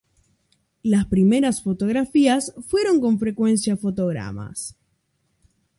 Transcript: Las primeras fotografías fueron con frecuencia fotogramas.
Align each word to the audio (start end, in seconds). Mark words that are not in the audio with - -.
Las 0.81 1.05
primeras 1.05 1.61
fotografías 1.61 2.55
fueron 2.67 2.99
con 3.01 3.19
frecuencia 3.19 3.77
fotogramas. 3.77 4.75